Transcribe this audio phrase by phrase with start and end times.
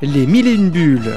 [0.00, 1.12] Les mille et une bulles.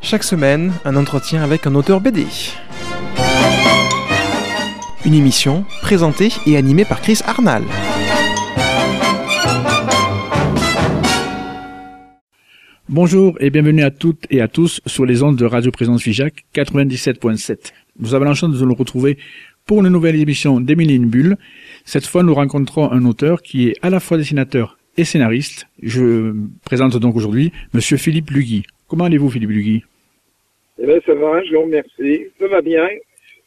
[0.00, 2.26] Chaque semaine, un entretien avec un auteur BD.
[5.04, 7.64] Une émission présentée et animée par Chris Arnal.
[12.88, 16.44] Bonjour et bienvenue à toutes et à tous sur les ondes de Radio Présence Figeac
[16.54, 17.72] 97.7.
[17.98, 19.18] Nous avons la chance de nous retrouver
[19.66, 21.36] pour une nouvelle émission d'Émilie Bulle.
[21.84, 25.66] Cette fois, nous rencontrons un auteur qui est à la fois dessinateur et scénariste.
[25.82, 26.34] Je
[26.64, 28.64] présente donc aujourd'hui Monsieur Philippe Lugui.
[28.88, 29.84] Comment allez-vous, Philippe Lugui
[30.78, 32.26] Eh bien, ça va, je vous remercie.
[32.38, 32.88] Ça va bien.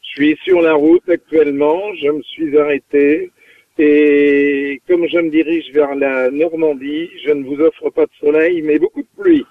[0.02, 1.80] Je suis sur la route actuellement.
[2.02, 3.30] Je me suis arrêté.
[3.78, 8.62] Et comme je me dirige vers la Normandie, je ne vous offre pas de soleil,
[8.62, 9.44] mais beaucoup de pluie.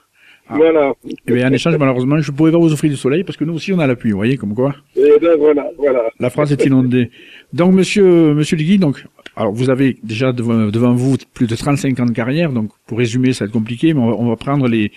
[0.49, 0.55] Ah.
[0.57, 0.93] Voilà.
[1.27, 3.45] Eh bien, en échange, malheureusement, je ne pourrais pas vous offrir du soleil parce que
[3.45, 4.11] nous aussi, on a la pluie.
[4.11, 6.03] Vous voyez, comme quoi Et ben voilà, voilà.
[6.19, 7.11] La France est inondée.
[7.53, 11.99] Donc, monsieur, monsieur Lugui, donc, alors, vous avez déjà devant, devant vous plus de 35
[11.99, 12.51] ans de carrière.
[12.51, 14.91] Donc, pour résumer, ça va être compliqué, mais on va, on va prendre les,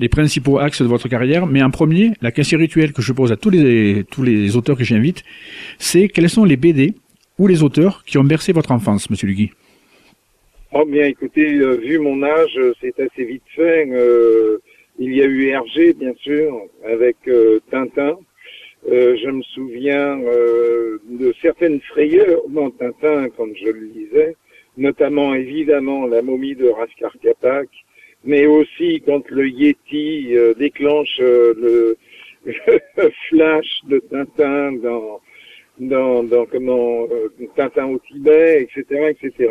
[0.00, 1.46] les principaux axes de votre carrière.
[1.46, 4.76] Mais en premier, la question rituelle que je pose à tous les, tous les auteurs
[4.76, 5.22] que j'invite,
[5.78, 6.94] c'est quels sont les BD
[7.38, 9.52] ou les auteurs qui ont bercé votre enfance, monsieur Lugui
[10.72, 13.88] Oh bien, écoutez, euh, vu mon âge, c'est assez vite fait.
[13.90, 14.58] Euh,
[15.00, 18.18] il y a eu Hergé, bien sûr, avec euh, Tintin.
[18.90, 24.36] Euh, je me souviens euh, de certaines frayeurs dans Tintin quand je le lisais,
[24.76, 27.68] notamment évidemment la momie de Raskar Kapak,
[28.24, 31.96] mais aussi quand le Yeti déclenche le,
[32.44, 35.20] le flash de Tintin dans
[35.78, 39.50] dans, dans comment euh, Tintin au Tibet, etc., etc.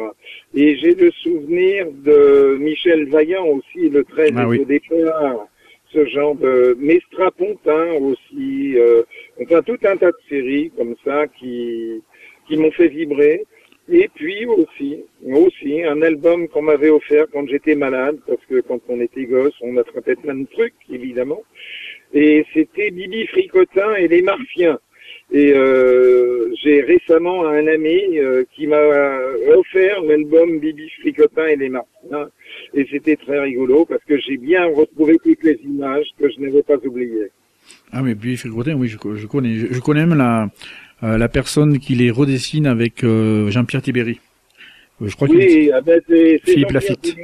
[0.53, 4.59] Et j'ai le souvenir de Michel Vaillant aussi, le trait Ah oui.
[4.59, 5.47] au départ,
[5.92, 9.02] ce genre de mais Strapontin aussi, euh,
[9.42, 12.02] enfin tout un tas de séries comme ça qui
[12.47, 13.45] qui m'ont fait vibrer.
[13.92, 18.80] Et puis aussi, aussi un album qu'on m'avait offert quand j'étais malade, parce que quand
[18.88, 21.41] on était gosse, on attrapait plein de trucs, évidemment.
[22.13, 24.80] Et c'était Bibi Fricotin et les Martiens.
[25.31, 28.81] Et euh, j'ai récemment un ami euh, qui m'a
[29.56, 32.29] offert l'album Bibi Fricotin et les Martiens.
[32.73, 36.63] Et c'était très rigolo parce que j'ai bien retrouvé toutes les images que je n'avais
[36.63, 37.31] pas oubliées.
[37.91, 39.56] Ah, mais puis, Frégotin, oui, je, je connais.
[39.56, 40.50] Je, je connais même la,
[41.03, 44.19] euh, la personne qui les redessine avec euh, Jean-Pierre Tibéry.
[45.01, 47.16] Euh, Je crois Oui, ah ben, c'est Philippe Lafitte.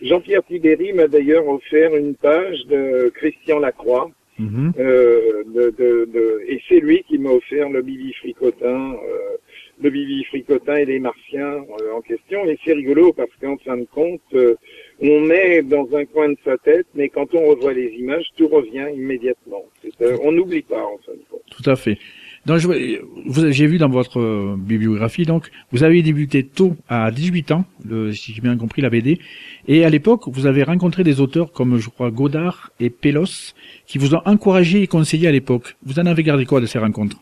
[0.00, 4.10] Jean-Pierre Tibéry m'a d'ailleurs offert une page de Christian Lacroix.
[4.38, 4.72] Mhm.
[4.78, 9.36] Euh, de, de, de- et c'est lui qui m'a offert le Bibi Fricotin, euh,
[9.82, 12.44] le Bibi Fricotin et les Martiens euh, en question.
[12.46, 14.54] Et c'est rigolo parce qu'en fin de compte, euh,
[15.00, 18.48] on met dans un coin de sa tête, mais quand on revoit les images, tout
[18.48, 19.64] revient immédiatement.
[20.02, 21.42] Euh, on n'oublie pas en fin de compte.
[21.50, 21.98] Tout à fait.
[22.48, 27.66] Donc, j'ai vu dans votre euh, bibliographie, donc, vous avez débuté tôt, à 18 ans,
[28.12, 29.18] si j'ai bien compris la BD,
[29.66, 33.52] et à l'époque, vous avez rencontré des auteurs comme, je crois, Godard et Pélos,
[33.86, 35.76] qui vous ont encouragé et conseillé à l'époque.
[35.84, 37.18] Vous en avez gardé quoi de ces rencontres?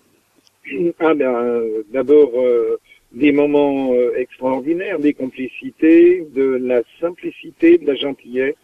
[1.00, 2.78] Ah ben, euh, d'abord euh,
[3.10, 8.54] des moments extraordinaires, des complicités, de la simplicité, de la gentillesse.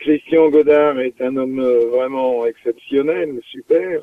[0.00, 4.00] Christian Godard est un homme vraiment exceptionnel, super.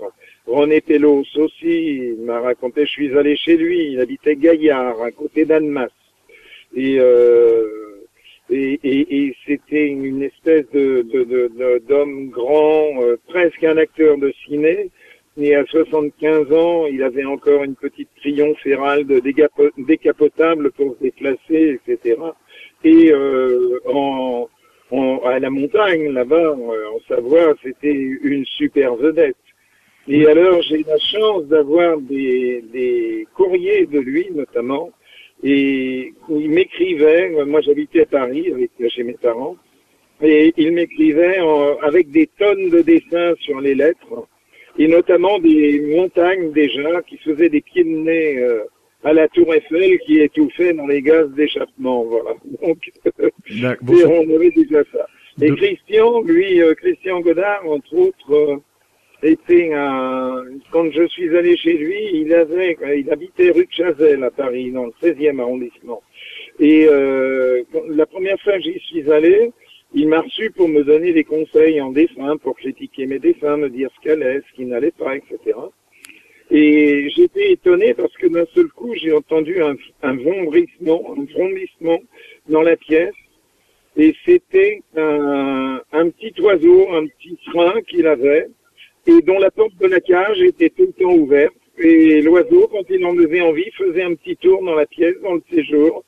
[0.48, 5.12] René Pélos aussi, il m'a raconté, je suis allé chez lui, il habitait Gaillard, à
[5.12, 5.90] côté d'Annemasse.
[6.76, 7.66] Et, euh,
[8.50, 14.92] et, et, c'était une espèce d'homme grand, euh, presque un acteur de ciné.
[15.38, 21.80] Et à 75 ans, il avait encore une petite triomphe dégapo- décapotable pour se déplacer,
[21.88, 22.18] etc.
[22.84, 23.80] Et euh,
[25.26, 29.36] à la montagne, là-bas, en Savoie, c'était une super vedette.
[30.08, 34.92] Et alors, j'ai la chance d'avoir des, des courriers de lui, notamment,
[35.44, 39.58] et où il m'écrivait, euh, moi j'habitais à Paris avec, chez mes parents,
[40.22, 41.40] et il m'écrivait
[41.82, 44.28] avec des tonnes de dessins sur les lettres,
[44.78, 48.64] et notamment des montagnes déjà qui faisaient des pieds de nez euh,
[49.04, 52.04] à la tour Eiffel qui étouffaient dans les gaz d'échappement.
[52.04, 52.32] Voilà.
[52.62, 52.92] Donc,
[53.50, 55.08] et on avait déjà ça.
[55.42, 58.62] Et Christian, lui, euh, Christian Godard, entre autres,
[59.24, 60.44] euh, était un...
[60.72, 64.72] Quand je suis allé chez lui, il avait, il habitait rue de Chazelle à Paris,
[64.72, 66.02] dans le 16e arrondissement.
[66.60, 69.52] Et euh, la première fois que j'y suis allé,
[69.94, 73.70] il m'a reçu pour me donner des conseils en dessin, pour critiquer mes dessins, me
[73.70, 75.58] dire ce qu'allait, ce qui n'allait pas, etc.
[76.52, 82.00] Et j'étais étonné parce que d'un seul coup, j'ai entendu un, un vombrissement, un frondissement
[82.50, 83.14] dans la pièce.
[83.98, 88.48] Et c'était un, un petit oiseau, un petit train qu'il avait,
[89.08, 91.54] et dont la porte de la cage était tout le temps ouverte.
[91.78, 95.34] Et l'oiseau, quand il en avait envie, faisait un petit tour dans la pièce, dans
[95.34, 96.04] le séjour.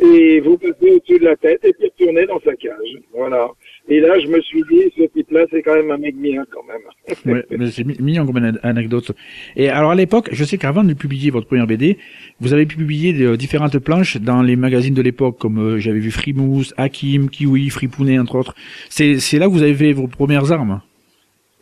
[0.00, 2.98] Et vous passez au-dessus de la tête et puis retournez dans sa cage.
[3.12, 3.48] Voilà.
[3.88, 6.62] Et là, je me suis dit, ce type-là, c'est quand même un mec bien, quand
[6.62, 7.34] même.
[7.34, 9.10] ouais, c'est mignon comme anecdote.
[9.56, 11.98] Et alors, à l'époque, je sais qu'avant de publier votre première BD,
[12.38, 16.12] vous avez publié de, différentes planches dans les magazines de l'époque, comme euh, j'avais vu
[16.12, 18.54] Frimousse, Hakim, Kiwi, Fripounet, entre autres.
[18.90, 20.80] C'est là que vous avez fait vos premières armes.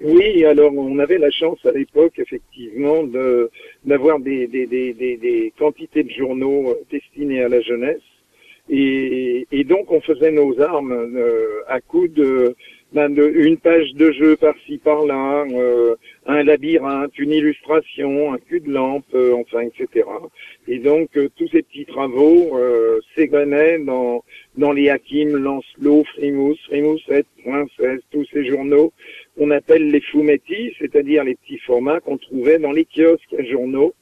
[0.02, 3.50] Oui, alors on avait la chance à l'époque, effectivement, de
[3.84, 8.02] d'avoir des, quantités de journaux euh, destinés à la jeunesse.
[8.68, 12.54] Et, donc on faisait nos armes euh, à coup de,
[12.92, 15.94] ben de, une page de jeu par-ci par-là, euh,
[16.26, 20.06] un labyrinthe, une illustration, un cul de lampe, enfin etc.
[20.68, 22.58] Et donc tous ces petits travaux
[23.14, 24.24] s'égrenaient dans
[24.56, 26.58] dans les Hakim, Lancelot, Frimousse,
[27.08, 28.92] 7, Princesse, tous ces journaux
[29.36, 33.94] qu'on appelle les fumetti, c'est-à-dire les petits formats qu'on trouvait dans les kiosques à journaux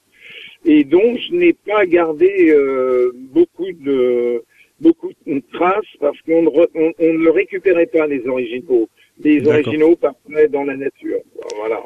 [0.65, 4.43] et donc je n'ai pas gardé euh, beaucoup de
[4.81, 8.89] beaucoup de traces parce qu'on ne, on, on ne récupérait pas les originaux.
[9.23, 11.19] Les originaux partaient dans la nature.
[11.57, 11.81] Voilà.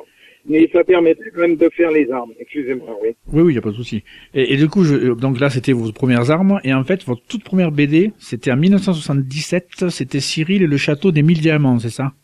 [0.47, 2.33] Mais ça permettait quand même de faire les armes.
[2.39, 3.11] Excusez-moi, oui.
[3.33, 4.03] Oui, oui, il n'y a pas de souci.
[4.33, 6.59] Et, et, du coup, je, donc là, c'était vos premières armes.
[6.65, 9.91] Et en fait, votre toute première BD, c'était en 1977.
[9.91, 12.15] C'était Cyril et le château des mille diamants, c'est ça?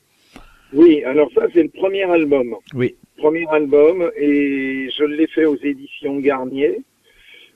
[0.75, 2.57] Oui, alors ça, c'est le premier album.
[2.75, 2.97] Oui.
[3.17, 4.11] Premier album.
[4.17, 6.81] Et je l'ai fait aux éditions Garnier.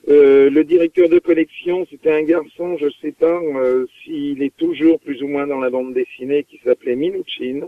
[0.07, 4.99] Euh, le directeur de collection, c'était un garçon, je sais pas euh, s'il est toujours
[5.01, 7.67] plus ou moins dans la bande dessinée, qui s'appelait Minuchin,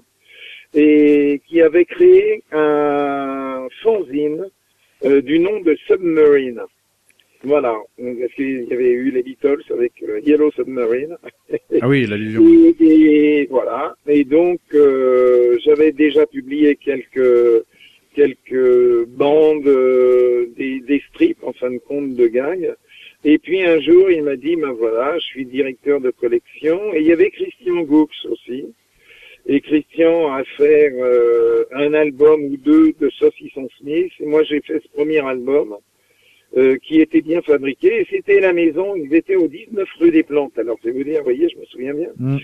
[0.74, 4.50] et qui avait créé un fanzine
[5.04, 6.62] euh, du nom de Submarine.
[7.44, 11.18] Voilà, parce qu'il y avait eu les Beatles avec euh, Yellow Submarine?
[11.82, 17.66] Ah oui, la et, et, voilà, et donc euh, j'avais déjà publié quelques
[18.14, 22.76] quelques bandes, euh, des, des, strips en fin de compte de gags.
[23.24, 26.94] Et puis un jour, il m'a dit, ben voilà, je suis directeur de collection.
[26.94, 28.66] Et il y avait Christian Goux aussi.
[29.48, 34.12] Et Christian a fait euh, un album ou deux de Saucisson Smith.
[34.20, 35.76] Et moi, j'ai fait ce premier album.
[36.58, 38.02] Euh, qui était bien fabriqué.
[38.02, 40.60] Et c'était la maison, ils étaient au 19 rue des Plantes.
[40.60, 42.10] Alors, je vais vous dire, vous voyez, je me souviens bien.
[42.18, 42.38] Mm.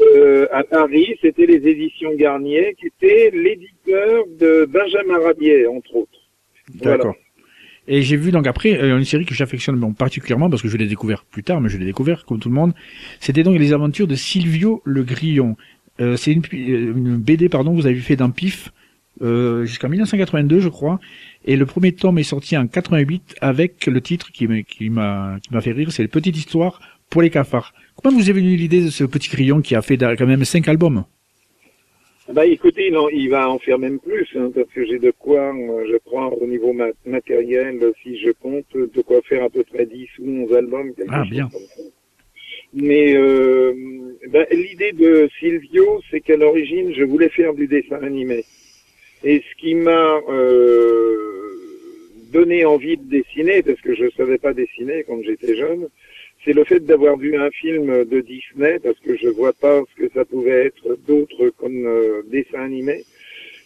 [0.00, 6.18] Euh, à Paris, c'était les éditions Garnier, qui était l'éditeur de Benjamin Rabier, entre autres.
[6.74, 7.14] D'accord.
[7.14, 7.14] Voilà.
[7.86, 10.76] Et j'ai vu donc après euh, une série que j'affectionne bon, particulièrement parce que je
[10.76, 12.72] l'ai découvert plus tard, mais je l'ai découvert comme tout le monde.
[13.20, 15.56] C'était donc les aventures de Silvio le Grillon.
[16.00, 18.72] Euh, c'est une, une, BD pardon que vous avez fait dans Pif
[19.20, 21.00] euh, jusqu'en 1982 je crois.
[21.44, 24.46] Et le premier tome est sorti en 88 avec le titre qui
[24.88, 26.80] m'a fait rire, c'est Petite histoire
[27.10, 27.74] pour les cafards.
[27.96, 30.68] Comment vous avez venu l'idée de ce petit crayon qui a fait quand même cinq
[30.68, 31.04] albums?
[32.32, 35.52] Bah écoutez, non, il va en faire même plus, hein, parce que j'ai de quoi,
[35.90, 39.86] je crois, au niveau ma matériel, si je compte, de quoi faire à peu près
[39.86, 40.92] 10 ou 11 albums.
[41.08, 41.50] Ah, bien.
[42.72, 43.74] Mais euh,
[44.30, 48.44] bah, l'idée de Silvio, c'est qu'à l'origine, je voulais faire du dessin animé.
[49.24, 51.32] Et ce qui m'a euh,
[52.32, 55.88] donné envie de dessiner, parce que je ne savais pas dessiner quand j'étais jeune,
[56.44, 60.02] c'est le fait d'avoir vu un film de Disney, parce que je vois pas ce
[60.02, 63.04] que ça pouvait être d'autre comme euh, dessin animé,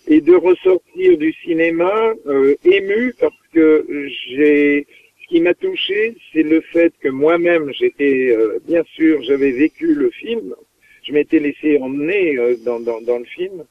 [0.08, 3.86] et de ressortir du cinéma euh, ému parce que
[4.28, 4.86] j'ai
[5.26, 9.92] ce qui m'a touché, c'est le fait que moi-même, j'étais, euh, bien sûr, j'avais vécu
[9.92, 10.54] le film,
[11.02, 13.64] je m'étais laissé emmener euh, dans, dans, dans, le film,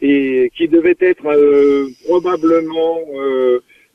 [0.00, 3.00] et qui devait être euh, probablement,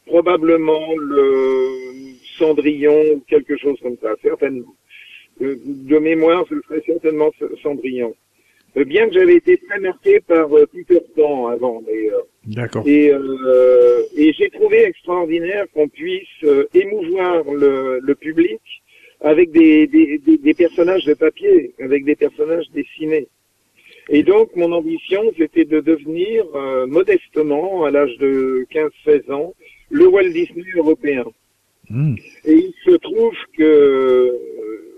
[0.05, 4.75] probablement le Cendrillon ou quelque chose comme ça, certainement.
[5.39, 7.31] De, de mémoire, ce serait certainement
[7.61, 8.13] Cendrillon.
[8.83, 12.25] Bien que j'avais été très marqué par Peter Pan avant, d'ailleurs.
[12.45, 12.83] D'accord.
[12.85, 18.59] Et, euh, et j'ai trouvé extraordinaire qu'on puisse euh, émouvoir le, le, public
[19.21, 23.27] avec des, des, des, des, personnages de papier, avec des personnages dessinés.
[24.09, 28.65] Et donc mon ambition, c'était de devenir euh, modestement, à l'âge de
[29.05, 29.53] 15-16 ans,
[29.89, 31.25] le Walt Disney européen.
[31.89, 32.15] Mmh.
[32.45, 34.39] Et il se trouve que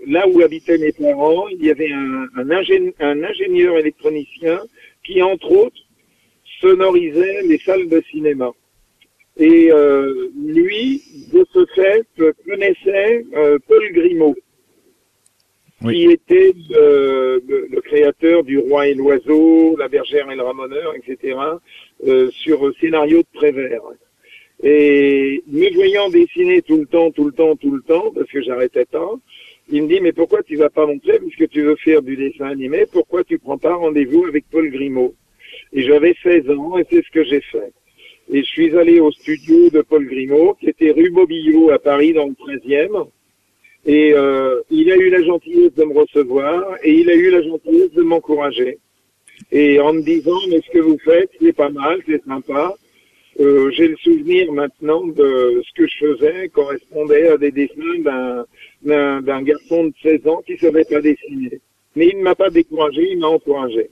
[0.06, 4.60] là où habitaient mes parents, il y avait un, un, ingé un ingénieur électronicien
[5.04, 5.82] qui, entre autres,
[6.60, 8.50] sonorisait les salles de cinéma.
[9.36, 12.04] Et euh, lui, de ce fait,
[12.44, 14.36] connaissait euh, Paul Grimaud,
[15.82, 15.94] oui.
[15.94, 20.94] qui était le, le, le, créateur du Roi et l'Oiseau, La Bergère et le Ramoneur,
[20.94, 21.38] etc.,
[22.06, 23.82] euh, sur scénario de Prévert.
[24.62, 28.42] Et me voyant dessiner tout le temps, tout le temps, tout le temps, parce que
[28.42, 29.12] j'arrêtais pas,
[29.70, 32.46] il me dit, mais pourquoi tu vas pas montrer, puisque tu veux faire du dessin
[32.46, 35.14] animé, pourquoi tu prends pas rendez-vous avec Paul Grimaud?
[35.72, 37.72] Et j'avais 16 ans et c'est ce que j'ai fait.
[38.30, 42.12] Et je suis allé au studio de Paul Grimaud, qui était rue Bobillot à Paris,
[42.12, 43.08] dans le 13e.
[43.86, 47.42] Et euh, il a eu la gentillesse de me recevoir et il a eu la
[47.42, 48.78] gentillesse de m'encourager.
[49.52, 52.74] Et en me disant, mais ce que vous faites, c'est pas mal, c'est sympa.
[53.40, 58.44] Euh, J'ai le souvenir maintenant de ce que je faisais correspondait à des dessins
[58.82, 61.60] d'un garçon de 16 ans qui savait pas dessiner.
[61.94, 63.90] Mais il ne m'a pas découragé, il m'a encouragé.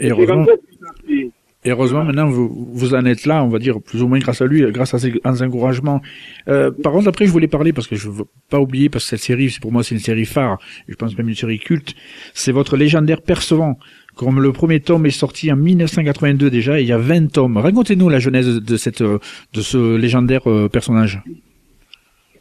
[0.00, 1.30] Et
[1.68, 4.40] et heureusement, maintenant, vous, vous en êtes là, on va dire, plus ou moins grâce
[4.40, 6.00] à lui, grâce à ses, encouragements.
[6.48, 9.10] Euh, par contre, après, je voulais parler, parce que je veux pas oublier, parce que
[9.10, 10.56] cette série, pour moi, c'est une série phare,
[10.88, 11.94] je pense même une série culte,
[12.32, 13.78] c'est votre légendaire Percevant.
[14.16, 17.58] Comme le premier tome est sorti en 1982 déjà, et il y a 20 tomes.
[17.58, 19.20] Racontez-nous la genèse de cette, de
[19.52, 21.22] ce légendaire euh, personnage.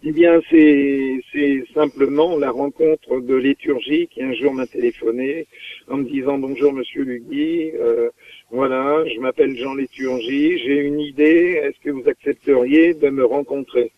[0.10, 5.48] Eh bien, c'est simplement la rencontre de l'éturgie qui un jour m'a téléphoné
[5.90, 8.10] en me disant bonjour Monsieur Lugui, euh,
[8.50, 13.92] voilà, je m'appelle Jean Léturgie, j'ai une idée, est-ce que vous accepteriez de me rencontrer?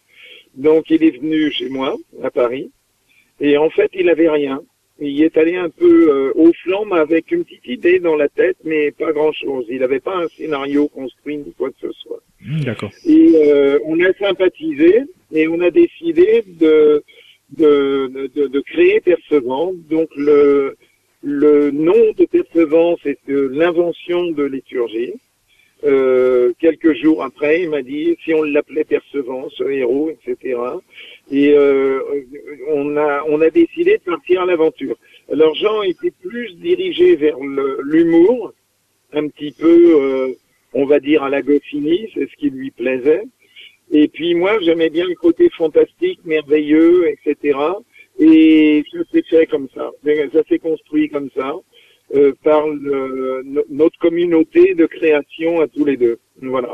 [0.56, 2.72] Donc il est venu chez moi à Paris
[3.40, 4.64] et en fait il avait rien.
[5.02, 8.28] Il est allé un peu euh, au flanc, mais avec une petite idée dans la
[8.28, 9.66] tête, mais pas grand-chose.
[9.70, 12.22] Il n'avait pas un scénario construit ni quoi que ce soit.
[12.42, 12.92] Mmh, d'accord.
[13.06, 17.04] Et euh, on a sympathisé et on a décidé de
[17.58, 19.74] de, de, de créer Percevant.
[19.90, 20.76] Donc le
[21.22, 25.14] le nom de Percevant, c'est l'invention de liturgie.
[25.86, 30.60] Euh, quelques jours après, il m'a dit si on l'appelait Percevant, ce héros, etc.
[31.32, 32.00] Et euh,
[32.70, 34.98] on a on a décidé de partir à l'aventure.
[35.32, 37.38] Alors Jean était plus dirigé vers
[37.84, 38.54] l'humour,
[39.14, 40.34] un petit peu, euh,
[40.74, 43.24] on va dire à la Goscinny, c'est ce qui lui plaisait.
[43.92, 47.58] Et puis moi, j'aimais bien le côté fantastique, merveilleux, etc.
[48.20, 49.92] Et ça s'est fait comme ça.
[50.34, 51.54] Ça s'est construit comme ça
[52.16, 56.20] euh, par le, notre communauté de création à tous les deux.
[56.42, 56.70] Voilà.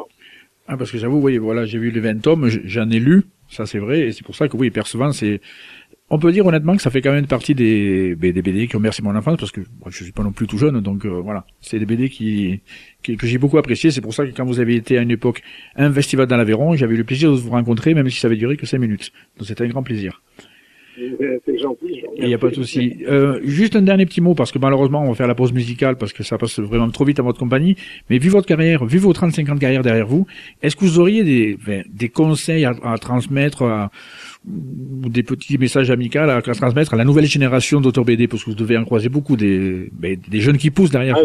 [0.67, 3.65] Ah, parce que j'avoue, oui, voilà, j'ai vu les 20 tomes, j'en ai lu, ça
[3.65, 5.11] c'est vrai, et c'est pour ça que oui, Percevant,
[6.09, 9.01] on peut dire honnêtement que ça fait quand même partie des, BD qui ont merci
[9.01, 11.45] mon enfance parce que moi, je suis pas non plus tout jeune donc euh, voilà.
[11.61, 12.61] C'est des BD qui,
[13.01, 13.89] que j'ai beaucoup apprécié.
[13.89, 15.41] C'est pour ça que quand vous avez été à une époque
[15.75, 18.35] un festival dans l'Aveyron j'avais eu le plaisir de vous rencontrer même si ça avait
[18.35, 19.11] duré que cinq minutes.
[19.37, 20.21] Donc c'était un grand plaisir
[21.45, 22.03] c'est gentil.
[22.17, 22.97] Il n'y a pas de souci.
[23.07, 25.97] Euh, juste un dernier petit mot, parce que malheureusement, on va faire la pause musicale,
[25.97, 27.75] parce que ça passe vraiment trop vite à votre compagnie.
[28.09, 30.25] Mais vu votre carrière, vu vos 35 ans de carrière derrière vous,
[30.61, 33.91] est-ce que vous auriez des, des conseils à, à transmettre, à,
[34.45, 38.55] des petits messages amicaux à, transmettre à la nouvelle génération d'auteurs BD, parce que vous
[38.55, 41.17] devez en croiser beaucoup, des, ben, des jeunes qui poussent derrière.
[41.17, 41.23] Ah,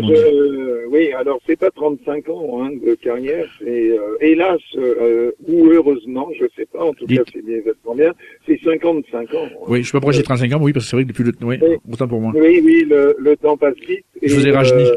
[0.90, 6.28] oui, alors c'est pas 35 ans hein, de carrière, c'est euh, hélas euh, ou heureusement,
[6.38, 7.58] je sais pas, en tout cas c'est bien,
[7.94, 8.12] bien,
[8.46, 9.48] c'est 55 ans.
[9.68, 11.58] Oui, je peux approcher 35 ans, oui, parce que c'est vrai que depuis le oui,
[11.90, 12.32] autant pour moi.
[12.34, 14.04] Oui, oui, le, le temps passe vite.
[14.20, 14.88] je vous ai rajeuni.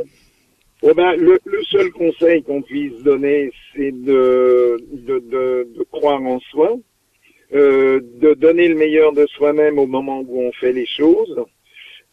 [0.84, 6.22] Euh, ben, le, le, seul conseil qu'on puisse donner, c'est de, de, de, de, croire
[6.22, 6.76] en soi,
[7.54, 11.46] euh, de donner le meilleur de soi-même au moment où on fait les choses,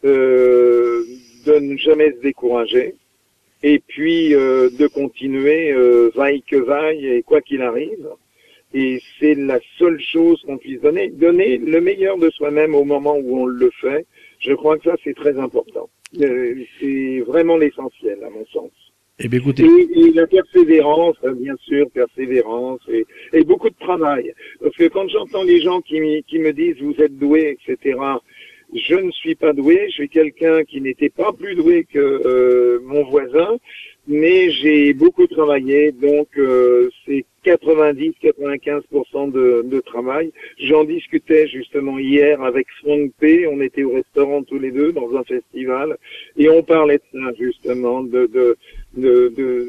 [0.05, 1.03] euh,
[1.45, 2.95] de ne jamais se décourager,
[3.63, 8.09] et puis euh, de continuer euh, vaille que vaille et quoi qu'il arrive.
[8.73, 13.17] Et c'est la seule chose qu'on puisse donner, donner le meilleur de soi-même au moment
[13.17, 14.05] où on le fait.
[14.39, 15.89] Je crois que ça c'est très important.
[16.21, 18.71] Euh, c'est vraiment l'essentiel à mon sens.
[19.23, 19.63] Eh bien, écoutez.
[19.63, 24.33] Et, la persévérance, bien sûr, persévérance et, et, beaucoup de travail.
[24.59, 27.99] Parce que quand j'entends les gens qui, qui me disent vous êtes doué, etc.,
[28.73, 32.79] je ne suis pas doué, je suis quelqu'un qui n'était pas plus doué que euh,
[32.83, 33.57] mon voisin,
[34.07, 40.31] mais j'ai beaucoup travaillé, donc euh, c'est 90-95% de, de, travail.
[40.59, 43.47] J'en discutais justement hier avec Franck P.
[43.47, 45.97] On était au restaurant tous les deux dans un festival
[46.37, 48.57] et on parlait de ça justement, de, de,
[48.95, 49.67] de, de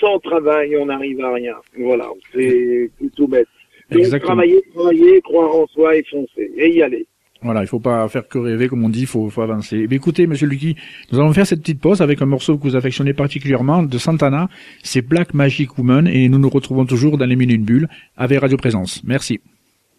[0.00, 1.56] sans travail on n'arrive à rien.
[1.78, 3.48] Voilà, c'est tout bête.
[3.90, 7.06] Donc travailler, travailler, croire en soi et foncer et y aller.
[7.42, 9.86] Voilà, il faut pas faire que rêver, comme on dit, il faut, avancer.
[9.90, 10.76] Eh écoutez, Monsieur Lucky,
[11.10, 14.48] nous allons faire cette petite pause avec un morceau que vous affectionnez particulièrement de Santana,
[14.82, 18.58] c'est Black Magic Woman, et nous nous retrouvons toujours dans les minutes bulles avec Radio
[18.58, 19.02] Présence.
[19.04, 19.40] Merci.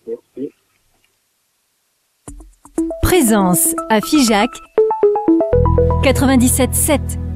[0.07, 0.51] Merci.
[3.01, 4.49] Présence à Figeac
[6.03, 7.30] 97.7.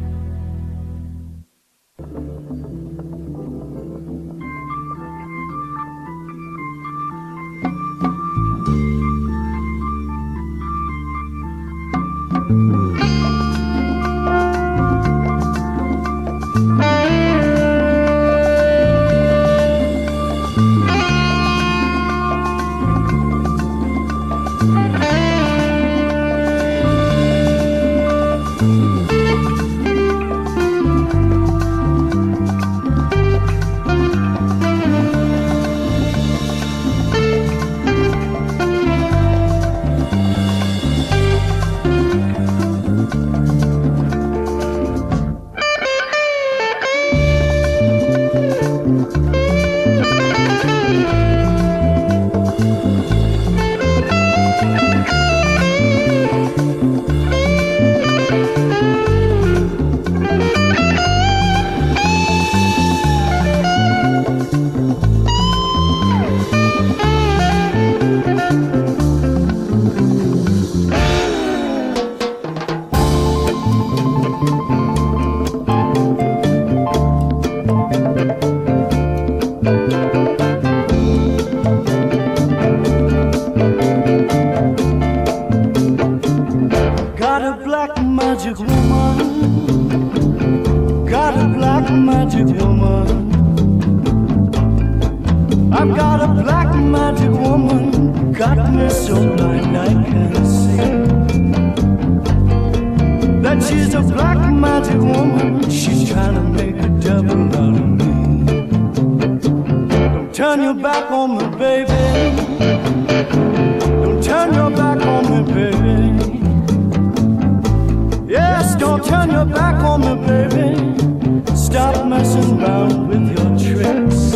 [119.06, 121.56] turn your back on me, baby.
[121.56, 124.32] Stop messing around with your tricks.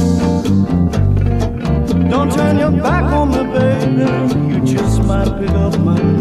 [2.10, 4.54] Don't turn your back on me, baby.
[4.54, 6.19] You just might pick up my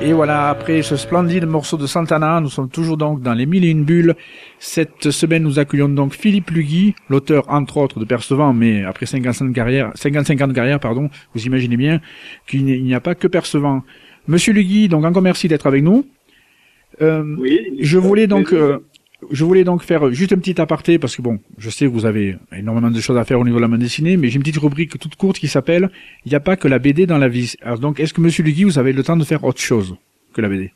[0.00, 3.64] Et voilà, après ce splendide morceau de Santana, nous sommes toujours donc dans les mille
[3.64, 4.14] et une bulles.
[4.60, 9.44] Cette semaine, nous accueillons donc Philippe Lugui, l'auteur entre autres de Percevant, mais après 55
[9.44, 12.00] ans de carrière, 55 ans de carrière, pardon, vous imaginez bien
[12.46, 13.82] qu'il n'y a pas que Percevant.
[14.28, 16.06] Monsieur Lugui, donc encore merci d'être avec nous.
[17.02, 17.58] Euh, Oui.
[17.80, 18.78] je voulais donc, euh,
[19.30, 22.06] je voulais donc faire juste un petit aparté parce que bon, je sais que vous
[22.06, 24.42] avez énormément de choses à faire au niveau de la bande dessinée, mais j'ai une
[24.42, 25.90] petite rubrique toute courte qui s'appelle
[26.24, 27.54] "Il n'y a pas que la BD dans la vie".
[27.62, 29.96] Alors donc, est-ce que Monsieur Lugui, vous avez le temps de faire autre chose
[30.32, 30.72] que la BD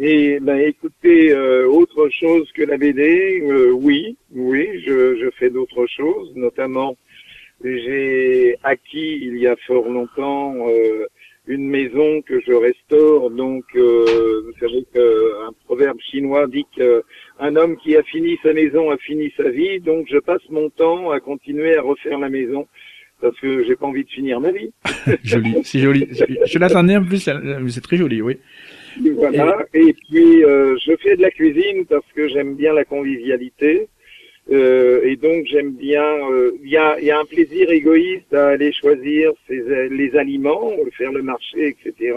[0.00, 5.50] Et ben écoutez, euh, autre chose que la BD, euh, oui, oui, je, je fais
[5.50, 6.96] d'autres choses, notamment
[7.64, 11.06] j'ai acquis il y a fort longtemps euh,
[11.46, 13.30] une maison que je restaure.
[13.30, 16.66] Donc, euh, vous savez qu'un proverbe chinois dit
[17.38, 19.80] qu'un homme qui a fini sa maison a fini sa vie.
[19.80, 22.66] Donc, je passe mon temps à continuer à refaire la maison
[23.20, 24.70] parce que j'ai pas envie de finir ma vie.
[25.24, 26.08] joli, c'est joli.
[26.46, 28.38] Je l'attendais en plus, c'est très joli, oui.
[29.16, 29.64] Voilà.
[29.72, 33.88] Et, puis, euh, je fais de la cuisine parce que j'aime bien la convivialité.
[34.50, 36.04] Euh, et donc j'aime bien.
[36.30, 40.72] euh, Il y, a, y a un plaisir égoïste à aller choisir ses- les aliments,
[40.98, 42.14] faire le marché, etc.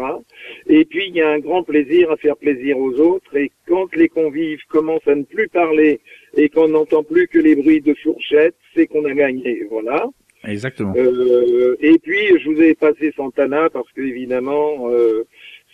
[0.67, 3.35] Et puis il y a un grand plaisir à faire plaisir aux autres.
[3.37, 6.01] Et quand les convives commencent à ne plus parler
[6.35, 9.63] et qu'on n'entend plus que les bruits de fourchettes, c'est qu'on a gagné.
[9.69, 10.05] Voilà.
[10.45, 10.93] Exactement.
[10.95, 15.23] Euh, et puis, je vous ai passé Santana parce que évidemment, euh,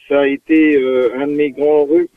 [0.08, 2.08] ça a été euh, un de mes grands re-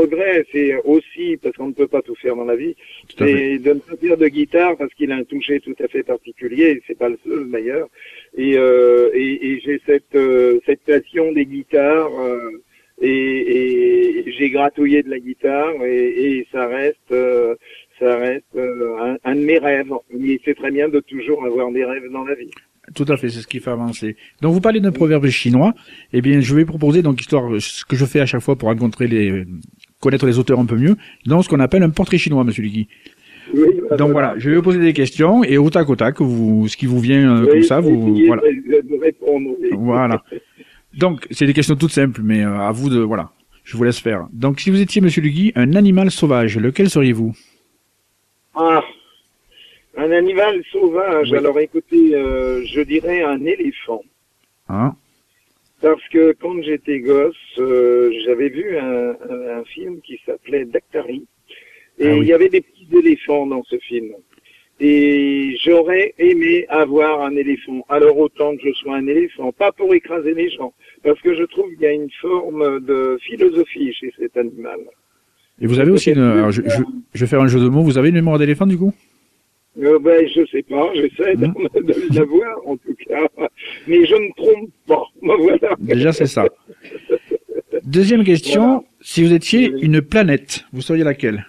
[0.00, 0.44] regrets.
[0.52, 2.74] C'est aussi parce qu'on ne peut pas tout faire dans la vie,
[3.18, 6.02] c'est de ne pas faire de guitare parce qu'il a un toucher tout à fait
[6.02, 6.70] particulier.
[6.72, 7.88] Et c'est pas le seul d'ailleurs.
[8.36, 12.12] Et, euh, et, et j'ai cette euh, cette passion des guitares.
[12.20, 12.50] euh,
[12.98, 16.06] et, et j'ai gratouillé de la guitare et,
[16.38, 17.54] et ça reste euh,
[17.98, 19.92] ça reste euh, un, un de mes rêves.
[20.10, 22.50] Mais c'est très bien de toujours avoir des rêves dans la vie.
[22.94, 24.16] Tout à fait, c'est ce qui fait avancer.
[24.42, 25.74] Donc vous parlez d'un proverbe chinois.
[26.12, 28.68] Eh bien, je vais proposer donc histoire ce que je fais à chaque fois pour
[28.68, 29.44] rencontrer les
[30.00, 30.96] connaître les auteurs un peu mieux,
[31.26, 32.88] dans ce qu'on appelle un portrait chinois, Monsieur Ligui.
[33.54, 33.64] Oui,
[33.96, 36.76] Donc voilà, je vais vous poser des questions et au tac au tac, vous, ce
[36.76, 38.42] qui vous vient euh, Oui, comme ça, vous voilà.
[38.42, 39.50] de, répondre.
[39.60, 39.70] oui.
[39.72, 40.22] Voilà.
[40.94, 43.30] Donc c'est des questions toutes simples, mais euh, à vous de voilà.
[43.64, 44.26] Je vous laisse faire.
[44.32, 47.34] Donc si vous étiez Monsieur Ligui, un animal sauvage, lequel seriez-vous?
[48.54, 48.82] Ah,
[49.96, 51.30] un animal sauvage.
[51.32, 51.38] Oui.
[51.38, 54.02] Alors écoutez, euh, je dirais un éléphant.
[54.68, 54.94] Hein
[55.80, 61.26] Parce que quand j'étais gosse, euh, j'avais vu un, un- un film qui s'appelait Dactari.
[61.98, 62.18] Et Ah oui.
[62.22, 64.12] il y avait des petits éléphants dans ce film.
[64.78, 67.86] Et j'aurais aimé avoir un éléphant.
[67.88, 71.44] Alors autant que je sois un éléphant, pas pour écraser les gens, parce que je
[71.44, 74.80] trouve qu'il y a une forme de philosophie chez cet animal.
[75.62, 76.18] Et vous avez aussi une.
[76.18, 76.82] alors, je, je,
[77.14, 77.82] je vais faire un jeu de mots.
[77.82, 78.92] Vous avez une mémoire d'éléphant du coup?
[79.78, 81.68] Euh, ben, je sais pas, j'essaie de, Hmm.
[81.74, 83.26] de l'avoir en tout cas,
[83.86, 85.02] mais je ne trompe pas.
[85.22, 85.74] Voilà.
[85.78, 86.46] Déjà c'est ça.
[87.84, 88.84] Deuxième question.
[89.00, 91.46] Si vous étiez une planète, vous seriez laquelle?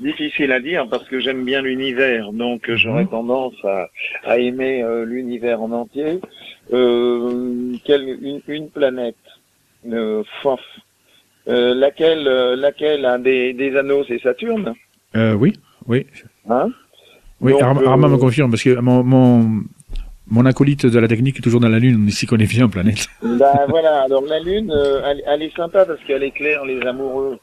[0.00, 3.10] Difficile à dire parce que j'aime bien l'univers, donc j'aurais Mhm.
[3.10, 3.88] tendance à,
[4.24, 6.18] à aimer euh, l'univers en entier.
[6.72, 9.16] Euh, quelle, une, une planète,
[9.90, 10.60] euh, fof.
[11.48, 14.74] Euh, laquelle, euh, laquelle a des, des anneaux, c'est Saturne,
[15.16, 15.52] euh, Oui,
[15.86, 16.06] oui.
[16.48, 16.70] hein?
[17.42, 19.62] Oui, Donc, Armand euh, me confirme parce que mon, mon,
[20.28, 22.68] mon acolyte de la technique est toujours dans la Lune, on s'y connaît bien en
[22.68, 23.06] planète.
[23.22, 24.02] Ben voilà.
[24.02, 27.38] Alors la Lune, euh, elle, elle est sympa parce qu'elle éclaire les amoureux,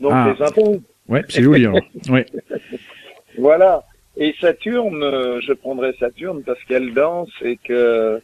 [0.00, 0.32] donc Ah.
[0.38, 0.60] c'est sympa.
[1.08, 1.80] Ouais, c'est joli alors.
[2.08, 2.24] Ouais.
[3.38, 3.82] Voilà.
[4.18, 8.20] Et Saturne, euh, je prendrais Saturne parce qu'elle danse et que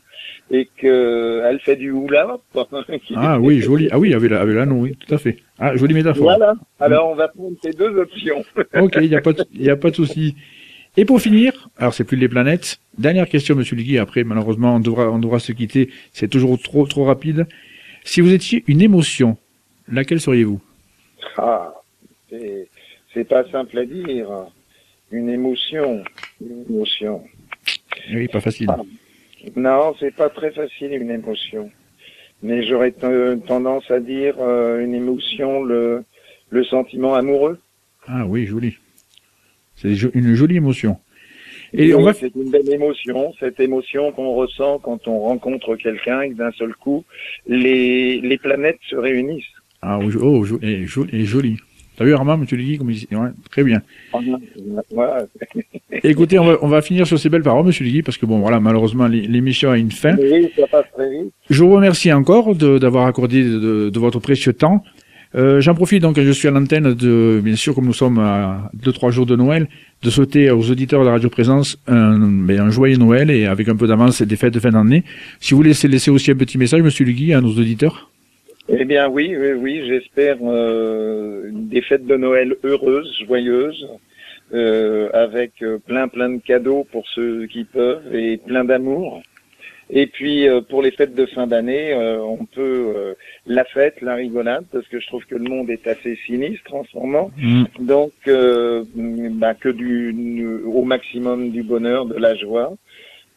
[0.50, 2.42] et que elle fait du hula hop.
[3.16, 3.88] Ah oui, joli.
[3.92, 5.36] Ah oui, avec la- avec l'anneau, oui, tout à fait.
[5.58, 6.22] Ah, jolie métaphore.
[6.24, 6.54] Voilà.
[6.80, 8.42] Alors on va prendre ces deux options.
[8.80, 10.34] Ok, il n'y a pas de, y a pas de souci.
[10.96, 12.78] Et pour finir, alors c'est plus les planètes.
[12.98, 13.98] Dernière question, Monsieur Ligui.
[13.98, 15.90] Après, malheureusement, on devra, on devra se quitter.
[16.12, 17.46] C'est toujours trop, trop rapide.
[18.04, 19.38] Si vous étiez une émotion,
[19.88, 20.60] laquelle seriez-vous?
[21.38, 21.72] Ah,
[22.28, 22.68] c'est
[23.14, 24.28] c'est pas simple à dire.
[25.10, 26.02] Une émotion,
[26.40, 27.22] une émotion.
[28.12, 28.68] Oui, pas facile.
[28.70, 28.80] Ah.
[29.56, 31.70] Non, c'est pas très facile une émotion.
[32.42, 32.92] Mais j'aurais
[33.46, 36.04] tendance à dire euh, une émotion, le
[36.50, 37.58] le sentiment amoureux.
[38.06, 38.76] Ah oui, joli.
[39.76, 40.96] C'est une jolie émotion.
[41.74, 46.20] Et on va, C'est une belle émotion, cette émotion qu'on ressent quand on rencontre quelqu'un
[46.20, 47.04] et que d'un seul coup,
[47.48, 49.44] les, les planètes se réunissent.
[49.80, 51.56] ah oui, jo- oh, et, jo- et joli.
[51.96, 53.82] T'as vu Armand, Monsieur Ligui, comme il ouais, très bien.
[54.92, 55.26] Voilà.
[56.02, 58.38] Écoutez, on va, on va finir sur ces belles paroles, Monsieur Ligui, parce que bon,
[58.40, 60.16] voilà, malheureusement, l'é- l'émission a une fin.
[60.18, 61.32] Oui, ça passe très vite.
[61.50, 64.82] Je vous remercie encore d'avoir accordé de, de votre précieux temps.
[65.34, 68.70] Euh, J'en profite donc, je suis à l'antenne de, bien sûr, comme nous sommes à
[68.74, 69.66] deux trois jours de Noël,
[70.02, 73.68] de souhaiter aux auditeurs de la Radio Présence un, ben, un joyeux Noël et avec
[73.68, 75.04] un peu d'avance des fêtes de fin d'année.
[75.40, 78.10] Si vous voulez laisser, laisser aussi un petit message, Monsieur Lugui, à nos auditeurs.
[78.68, 83.88] Eh bien oui, oui, oui, j'espère euh, des fêtes de Noël heureuses, joyeuses,
[84.54, 89.22] euh, avec euh, plein plein de cadeaux pour ceux qui peuvent et plein d'amour.
[89.94, 93.14] Et puis euh, pour les fêtes de fin d'année, euh, on peut euh,
[93.46, 96.82] la fête, la rigolade, parce que je trouve que le monde est assez sinistre en
[96.84, 97.30] ce moment.
[97.36, 97.64] Mm.
[97.80, 100.14] Donc euh, bah, que du
[100.64, 102.72] au maximum du bonheur, de la joie.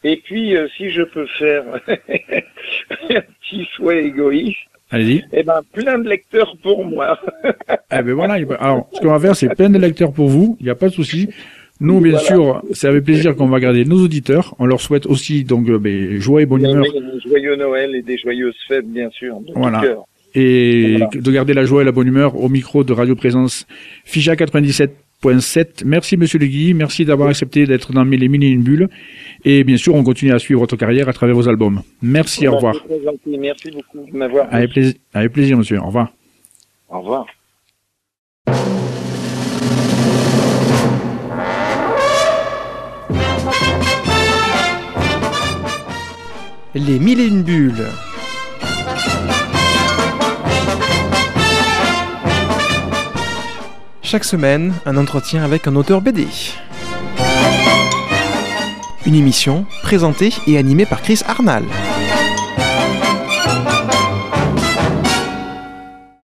[0.02, 4.56] Et puis euh, si je peux faire un petit souhait égoïste.
[4.90, 5.24] Allez-y.
[5.32, 7.20] Eh ben, plein de lecteurs pour moi.
[7.92, 8.38] Eh ben voilà.
[8.38, 10.56] il- Alors, ce qu'on va faire, c'est plein de lecteurs pour vous.
[10.60, 11.28] Il n'y a pas de souci.
[11.80, 12.26] Nous, bien Voilà.
[12.26, 14.54] sûr, c'est avec plaisir qu'on va garder nos auditeurs.
[14.58, 16.84] On leur souhaite aussi donc euh, ben, joie et bonne humeur
[17.28, 19.80] joyeux Noël et des joyeuses fêtes, bien sûr, de Voilà.
[19.80, 20.04] cœur.
[20.34, 21.08] et Voilà.
[21.14, 23.66] de garder la joie et la bonne humeur au micro de Radio Présence
[24.04, 25.82] Fija 97.7.
[25.84, 28.88] Merci Monsieur Le Guy, merci d'avoir accepté d'être dans les mini une bulle.
[29.44, 31.82] Et bien sûr, on continue à suivre votre carrière à travers vos albums.
[32.02, 32.74] Merci, au revoir.
[33.26, 34.46] Merci beaucoup de m'avoir.
[34.50, 35.78] Avec plaisir, avec plaisir, monsieur.
[35.80, 36.12] Au revoir.
[36.88, 37.26] Au revoir.
[46.78, 47.86] Les mille et une bulles.
[54.02, 56.26] Chaque semaine, un entretien avec un auteur BD.
[59.06, 61.64] Une émission présentée et animée par Chris Arnal.